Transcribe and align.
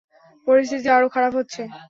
পরিস্থিতি 0.47 0.87
আরো 0.89 1.07
খারাপ 1.09 1.33
হচ্ছে। 1.35 1.61